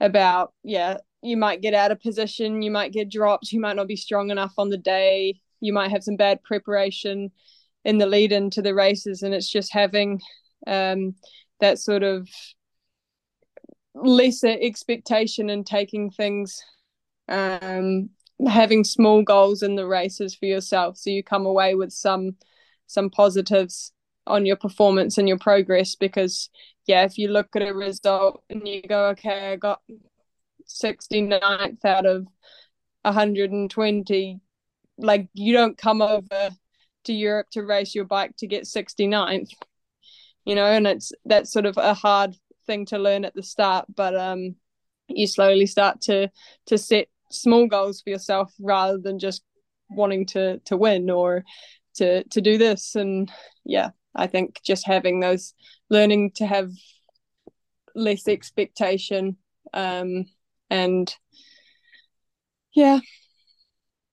[0.01, 3.89] about yeah, you might get out of position, you might get dropped, you might not
[3.89, 7.31] be strong enough on the day, you might have some bad preparation
[7.85, 10.21] in the lead into the races, and it's just having
[10.67, 11.15] um,
[11.61, 12.29] that sort of
[13.95, 16.61] lesser expectation and taking things
[17.29, 18.11] um,
[18.47, 22.37] having small goals in the races for yourself so you come away with some
[22.87, 23.93] some positives
[24.27, 26.49] on your performance and your progress because
[26.87, 29.81] yeah if you look at a result and you go okay i got
[30.67, 32.27] 69th out of
[33.03, 34.41] 120
[34.97, 36.51] like you don't come over
[37.05, 39.51] to europe to race your bike to get 69th
[40.45, 42.35] you know and it's that's sort of a hard
[42.67, 44.55] thing to learn at the start but um
[45.09, 46.31] you slowly start to
[46.67, 49.43] to set small goals for yourself rather than just
[49.91, 51.45] wanting to to win or
[51.95, 52.95] to to do this.
[52.95, 53.31] And
[53.65, 55.55] yeah i think just having those
[55.91, 56.71] learning to have
[57.95, 59.37] less expectation
[59.73, 60.25] um
[60.71, 61.15] and
[62.75, 63.01] yeah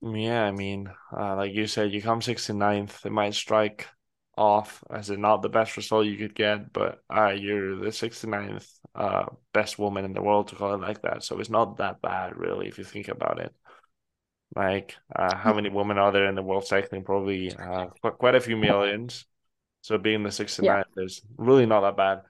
[0.02, 3.88] yeah i mean uh, like you said you come 69th it might strike
[4.36, 8.68] off as in not the best result you could get, but uh, you're the 69th
[8.94, 11.22] uh, best woman in the world to call it like that.
[11.22, 13.54] So it's not that bad, really, if you think about it.
[14.54, 17.04] Like, uh, how many women are there in the world cycling?
[17.04, 19.24] Probably uh, quite a few millions.
[19.82, 21.04] So being the 69th yeah.
[21.04, 22.22] is really not that bad.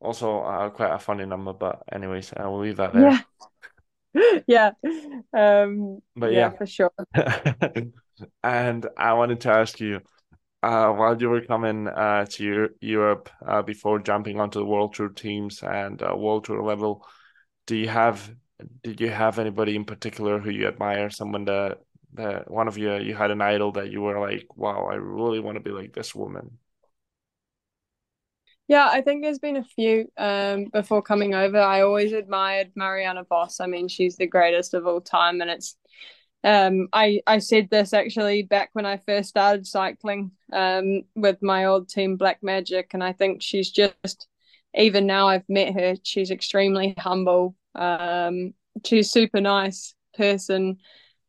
[0.00, 3.24] Also, uh, quite a funny number, but anyways, I will leave that there.
[4.14, 4.40] Yeah.
[4.46, 4.70] yeah.
[5.32, 6.92] Um, but yeah, yeah for sure.
[8.42, 10.00] and I wanted to ask you,
[10.62, 15.08] uh, while you were coming uh, to Europe uh, before jumping onto the World Tour
[15.08, 17.06] teams and uh, World Tour level,
[17.66, 18.30] do you have
[18.82, 21.08] did you have anybody in particular who you admire?
[21.08, 21.78] Someone that
[22.14, 25.40] that one of you you had an idol that you were like, wow, I really
[25.40, 26.58] want to be like this woman.
[28.70, 31.58] Yeah, I think there's been a few um, before coming over.
[31.58, 33.58] I always admired Marianne Vos.
[33.58, 35.76] I mean, she's the greatest of all time, and it's
[36.44, 41.64] um, I I said this actually back when I first started cycling um, with my
[41.64, 44.28] old team Black Magic, and I think she's just
[44.72, 47.56] even now I've met her, she's extremely humble.
[47.74, 48.54] Um,
[48.86, 50.78] she's super nice person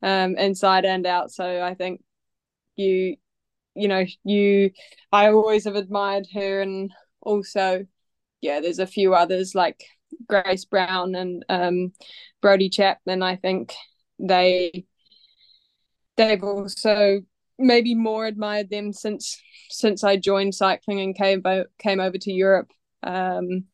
[0.04, 1.32] um, inside and out.
[1.32, 2.04] So I think
[2.75, 3.17] you
[3.75, 4.71] you know you
[5.12, 6.91] I always have admired her, and
[7.22, 7.86] also
[8.42, 9.84] yeah, there's a few others like
[10.28, 11.94] Grace Brown and um,
[12.42, 13.22] Brodie Chapman.
[13.22, 13.74] I think
[14.20, 14.86] they
[16.18, 17.22] they've also
[17.58, 21.44] maybe more admired them since since I joined cycling and came
[21.80, 22.72] came over to Europe.
[23.04, 23.66] Um,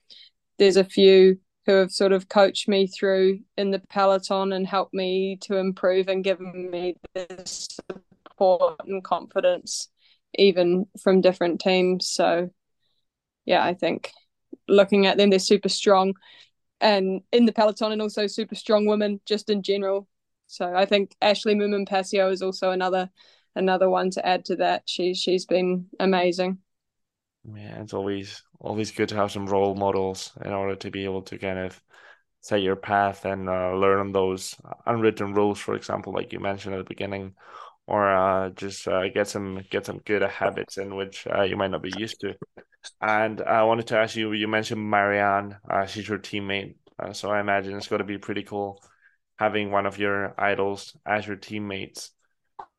[0.57, 4.93] there's a few who have sort of coached me through in the peloton and helped
[4.93, 7.67] me to improve and given me this
[8.29, 9.89] support and confidence
[10.35, 12.49] even from different teams so
[13.47, 14.11] yeah i think
[14.67, 16.13] looking at them they're super strong
[16.79, 20.07] and in the peloton and also super strong women just in general
[20.47, 23.09] so I think Ashleigh Moolman-Pasio is also another
[23.55, 24.83] another one to add to that.
[24.85, 26.59] She's she's been amazing.
[27.43, 31.21] Yeah, it's always always good to have some role models in order to be able
[31.23, 31.81] to kind of
[32.41, 34.55] set your path and uh, learn those
[34.85, 37.35] unwritten rules, for example, like you mentioned at the beginning,
[37.87, 41.71] or uh, just uh, get some get some good habits in which uh, you might
[41.71, 42.35] not be used to.
[43.01, 47.31] And I wanted to ask you, you mentioned Marianne, uh, she's your teammate, uh, so
[47.31, 48.81] I imagine it's going to be pretty cool
[49.39, 52.11] having one of your idols as your teammates.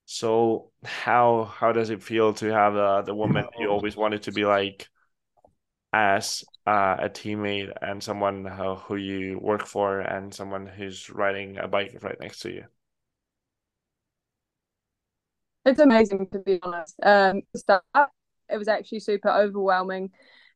[0.07, 4.33] So how how does it feel to have uh, the woman you always wanted to
[4.33, 4.89] be like
[5.93, 11.59] as uh, a teammate and someone who, who you work for and someone who's riding
[11.59, 12.65] a bike right next to you?
[15.69, 16.95] It's amazing to be honest.
[17.03, 17.85] Um, start,
[18.49, 20.11] it was actually super overwhelming.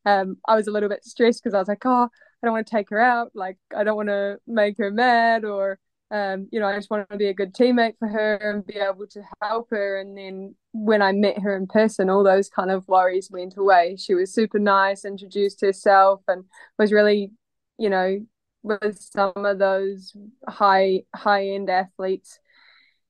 [0.05, 2.67] Um, I was a little bit stressed because I was like, oh, I don't want
[2.67, 3.31] to take her out.
[3.35, 5.79] Like, I don't want to make her mad or
[6.11, 8.75] um, you know, I just want to be a good teammate for her and be
[8.75, 9.99] able to help her.
[9.99, 13.95] And then when I met her in person, all those kind of worries went away.
[13.97, 16.45] She was super nice, introduced herself, and
[16.77, 17.31] was really,
[17.79, 18.19] you know,
[18.61, 20.15] with some of those
[20.47, 22.39] high high end athletes,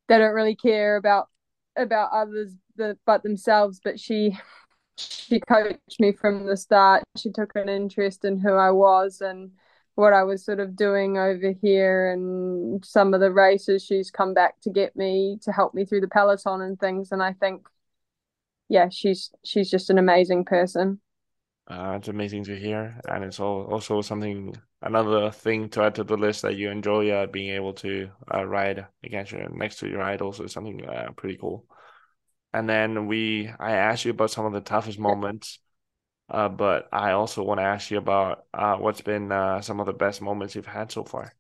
[0.07, 1.27] they don't really care about
[1.75, 2.53] about others
[3.05, 3.79] but themselves.
[3.83, 4.37] But she
[4.97, 7.03] she coached me from the start.
[7.17, 9.51] She took an interest in who I was and
[9.95, 14.33] what I was sort of doing over here and some of the races she's come
[14.33, 17.67] back to get me to help me through the peloton and things and I think
[18.69, 20.99] yeah she's she's just an amazing person
[21.67, 26.03] uh, it's amazing to hear and it's all, also something another thing to add to
[26.03, 29.87] the list that you enjoy uh, being able to uh, ride against your next to
[29.87, 31.65] your idols is something uh, pretty cool.
[32.53, 35.59] And then we, I asked you about some of the toughest moments,
[36.29, 39.85] uh, but I also want to ask you about uh, what's been uh, some of
[39.85, 41.33] the best moments you've had so far.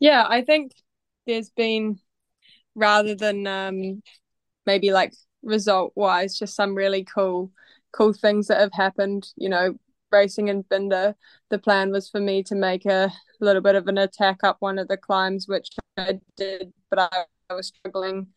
[0.00, 0.72] Yeah, I think
[1.26, 2.00] there's been
[2.74, 4.02] rather than um,
[4.66, 7.50] maybe like result wise, just some really cool,
[7.92, 9.28] cool things that have happened.
[9.36, 9.74] You know,
[10.10, 11.14] racing in Binda,
[11.50, 14.78] the plan was for me to make a little bit of an attack up one
[14.78, 18.28] of the climbs, which I did, but I, I was struggling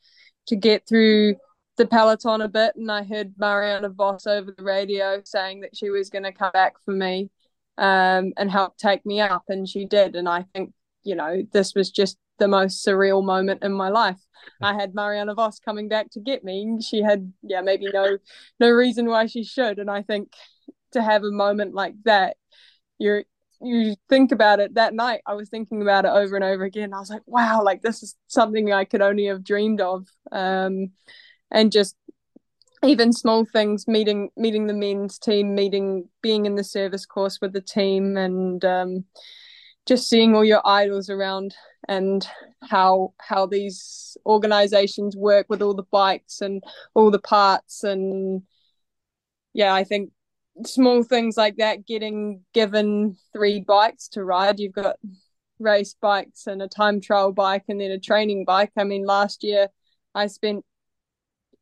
[0.48, 1.36] to get through
[1.78, 5.90] the peloton a bit, and I heard Marianne Vos over the radio saying that she
[5.90, 7.30] was going to come back for me
[7.78, 10.16] um, and help take me up, and she did.
[10.16, 14.20] And I think you know this was just the most surreal moment in my life.
[14.62, 16.78] I had Marianne Vos coming back to get me.
[16.82, 18.18] She had yeah maybe no
[18.60, 20.34] no reason why she should, and I think
[20.92, 22.38] to have a moment like that,
[23.00, 23.24] you're
[23.62, 24.76] you think about it.
[24.76, 26.94] That night i was thinking about it over and over again.
[26.94, 30.08] I was like wow like this is something i could only have dreamed of.
[30.32, 30.92] Um,
[31.52, 31.96] and just
[32.84, 37.54] even small things meeting meeting the men's team meeting being in the service course with
[37.54, 39.06] the team and um,
[39.86, 41.56] just seeing all your idols around
[41.88, 42.28] and
[42.64, 46.64] how how these organizations work with all the bikes and
[46.96, 48.42] all the parts and
[49.54, 50.12] yeah i think
[50.64, 54.60] small things like that getting given three bikes to ride.
[54.60, 54.98] You've got
[55.60, 58.72] race bikes and a time trial bike and then a training bike.
[58.78, 59.70] I mean last year
[60.14, 60.64] i spent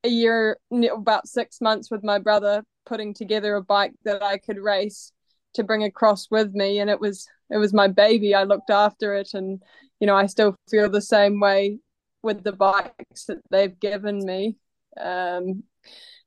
[0.04, 0.58] a year
[0.92, 5.12] about six months with my brother putting together a bike that i could race
[5.54, 9.16] to bring across with me and it was it was my baby i looked after
[9.16, 9.62] it and
[10.00, 11.80] you know i still feel the same way
[12.24, 14.56] with the bikes that they've given me.
[15.00, 15.64] Um,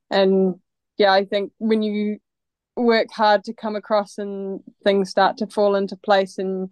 [0.09, 0.55] and
[0.97, 2.19] yeah i think when you
[2.75, 6.71] work hard to come across and things start to fall into place and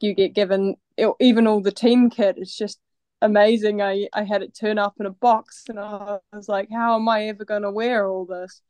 [0.00, 0.74] you get given
[1.20, 2.80] even all the team kit it's just
[3.20, 3.82] amazing.
[3.82, 7.08] I i had it turn up in a box and i was like how am
[7.08, 8.62] i ever going to wear all this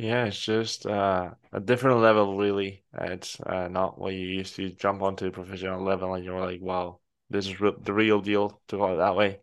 [0.00, 2.84] yeah it's just uh, a different level really.
[2.94, 7.00] It's uh, not what you used to jump onto professional level and you're like wow
[7.28, 9.40] this is re- the real deal to call it that way.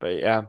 [0.00, 0.44] But yeah.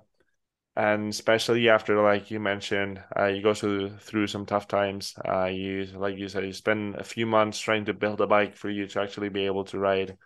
[0.76, 5.46] And especially after like you mentioned uh, you go through through some tough times uh,
[5.46, 8.70] you like you said you spend a few months trying to build a bike for
[8.70, 10.18] you to actually be able to ride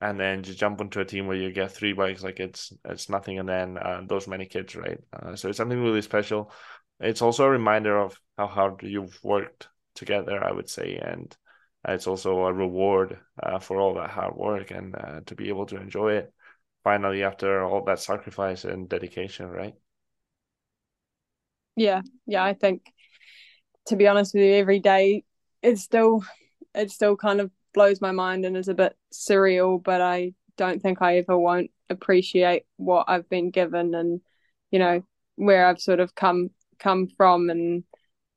[0.00, 3.08] and then just jump into a team where you get three bikes like it's it's
[3.10, 4.98] nothing and then uh, those many kids right?
[5.12, 6.52] Uh, so it's something really special
[7.00, 11.36] it's also a reminder of how hard you've worked together i would say and
[11.86, 15.66] it's also a reward uh, for all that hard work and uh, to be able
[15.66, 16.32] to enjoy it
[16.84, 19.74] finally after all that sacrifice and dedication right?
[21.76, 22.02] Yeah.
[22.26, 22.82] Yeah i think
[23.86, 25.24] to be honest with you every day
[25.62, 26.24] it's still
[26.74, 30.82] it still kind of blows my mind and is a bit surreal but i don't
[30.82, 34.20] think i ever won't appreciate what i've been given and
[34.70, 35.02] you know
[35.36, 37.50] where i've sort of come come from.
[37.50, 37.84] And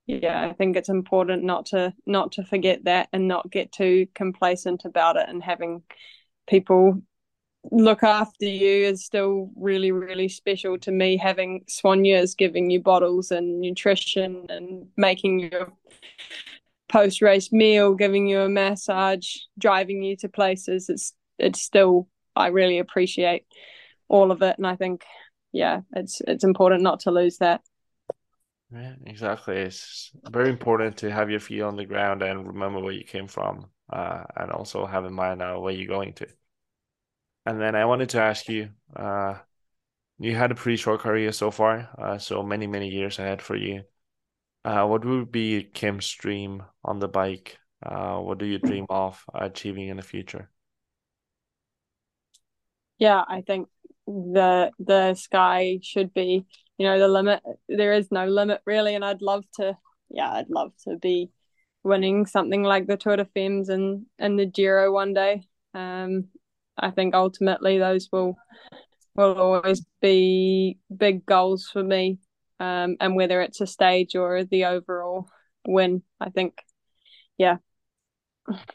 [0.07, 4.07] yeah i think it's important not to not to forget that and not get too
[4.13, 5.81] complacent about it and having
[6.47, 7.01] people
[7.69, 13.31] look after you is still really really special to me having Soigneuse giving you bottles
[13.31, 15.71] and nutrition and making your
[16.89, 20.89] post race meal giving you a massage driving you to places.
[20.89, 23.45] It's it's still I really appreciate
[24.09, 24.57] all of it.
[24.57, 25.05] And I think
[25.53, 27.61] yeah it's it's important not to lose that
[28.71, 32.93] yeah exactly it's very important to have your feet on the ground and remember where
[32.93, 36.27] you came from uh, and also have in mind uh, where you're going to
[37.45, 39.35] and then I wanted to ask you, uh,
[40.19, 43.55] you had a pretty short career so far, uh, so many, many years ahead for
[43.55, 43.83] you.
[44.65, 47.59] Uh, what would be Kim's dream on the bike?
[47.83, 50.49] Uh, what do you dream of achieving in the future?
[52.97, 53.69] Yeah, I think
[54.05, 56.45] the the sky should be,
[56.81, 57.43] you know, the limit.
[57.69, 59.77] There is no limit really, and I'd love to.
[60.09, 61.29] Yeah, I'd love to be
[61.83, 65.43] winning something like the Tour de Femmes and and the Giro one day.
[65.75, 66.29] Um,
[66.75, 68.35] I think ultimately those will
[69.15, 72.17] will always be big goals for me.
[72.59, 75.29] Um, and whether it's a stage or the overall
[75.67, 76.63] win, I think,
[77.37, 77.57] yeah,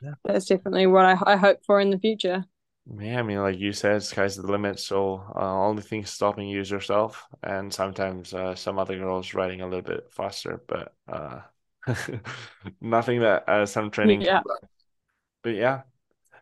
[0.01, 0.15] yeah.
[0.25, 2.45] that's definitely what I, I hope for in the future.
[2.89, 4.79] Yeah, I mean, like you said, sky's the limit.
[4.79, 9.61] So uh, only thing stopping you is yourself, and sometimes uh, some other girls riding
[9.61, 11.41] a little bit faster, but uh,
[12.81, 14.23] nothing that uh, some training.
[14.23, 14.43] Yeah.
[15.43, 15.83] But yeah,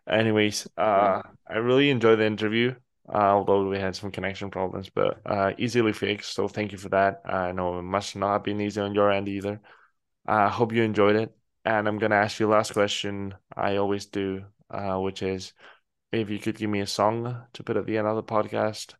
[0.08, 2.74] Anyways, uh, I really enjoyed the interview,
[3.08, 6.34] uh, although we had some connection problems, but uh, easily fixed.
[6.34, 7.22] So thank you for that.
[7.26, 9.60] I know it must not have been easy on your end either.
[10.26, 11.36] I hope you enjoyed it.
[11.64, 13.34] And I'm gonna ask you last question.
[13.56, 15.52] I always do, uh, which is
[16.20, 18.94] if you could give me a song to put at the end of the podcast,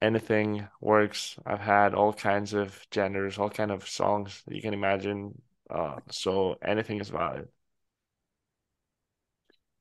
[0.00, 1.36] anything works.
[1.44, 5.40] I've had all kinds of genders, all kind of songs that you can imagine.
[5.68, 7.48] Uh, so anything is valid.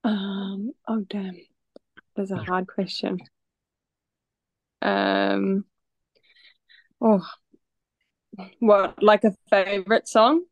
[0.04, 1.38] Um, oh damn.
[2.16, 3.20] That's a hard question.
[4.82, 5.66] Um
[7.02, 7.26] oh
[8.60, 10.44] what like a favorite song?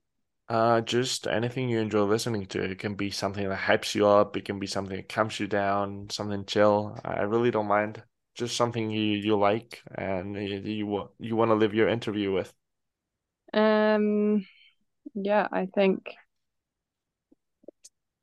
[0.49, 2.61] Uh, just anything you enjoy listening to.
[2.61, 4.35] It can be something that hypes you up.
[4.35, 6.97] It can be something that calms you down, something chill.
[7.03, 8.03] I really don't mind.
[8.35, 12.51] Just something you you like and you you, you want to live your interview with.
[13.53, 14.45] Um
[15.13, 16.15] yeah, I think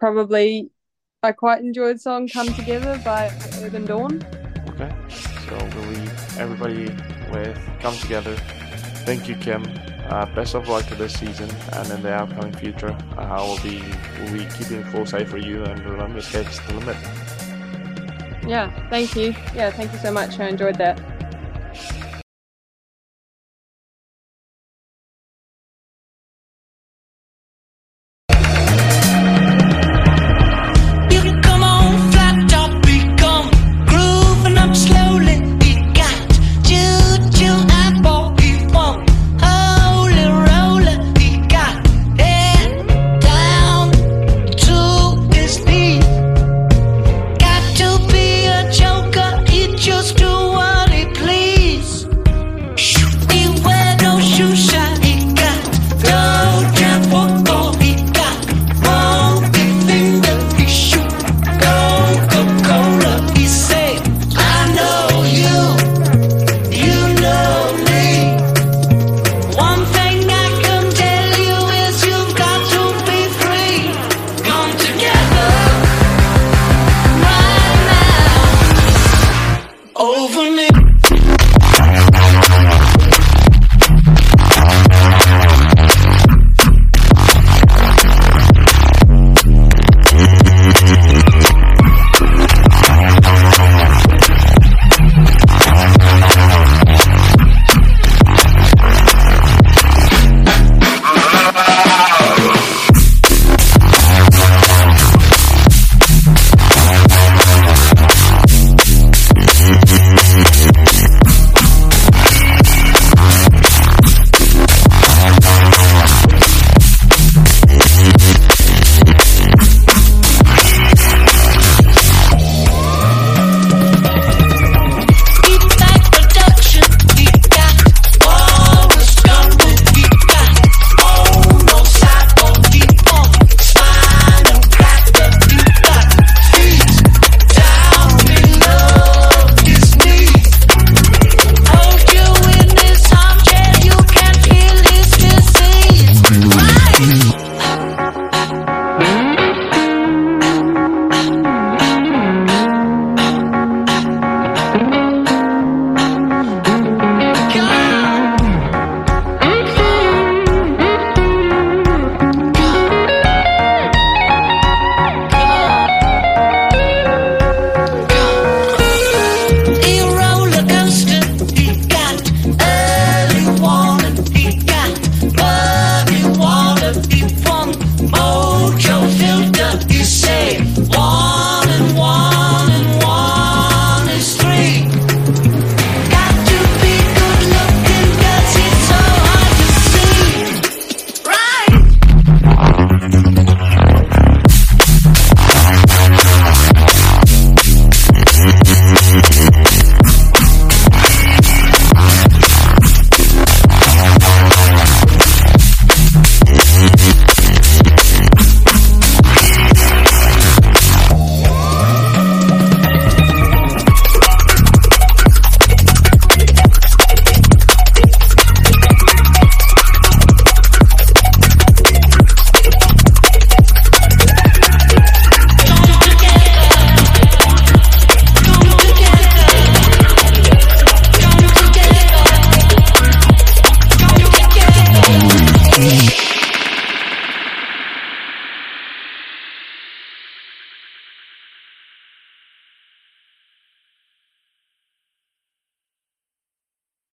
[0.01, 0.71] probably
[1.23, 4.23] I quite enjoyed the song Come Together by Urban Dawn.
[4.68, 4.93] Okay.
[5.49, 6.85] So we'll leave everybody
[7.31, 8.35] with Come Together.
[9.05, 9.64] Thank you, Kim.
[10.11, 12.90] Uh, best of luck to this season and in the upcoming future.
[13.16, 13.80] Uh, we'll be
[14.18, 16.96] we'll be keeping a close eye for you and remember, sky's the limit.
[18.44, 19.32] Yeah, thank you.
[19.54, 20.40] Yeah, thank you so much.
[20.40, 21.00] I enjoyed that.
[80.01, 80.89] over me.